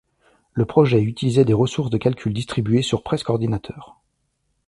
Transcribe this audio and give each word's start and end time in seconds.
Le 0.53 0.65
projet 0.65 0.99
utilisait 0.99 1.45
des 1.45 1.53
ressources 1.53 1.91
de 1.91 1.99
calcul 1.99 2.33
distribuées 2.33 2.81
sur 2.81 3.03
presque 3.03 3.29
ordinateurs. 3.29 3.99